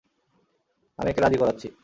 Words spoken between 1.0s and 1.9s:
একে রাজি করাচ্ছি।